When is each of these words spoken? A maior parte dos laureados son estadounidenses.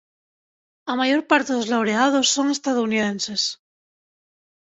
A 0.91 0.93
maior 0.99 1.21
parte 1.31 1.51
dos 1.57 1.69
laureados 1.73 2.27
son 2.35 2.47
estadounidenses. 2.57 3.41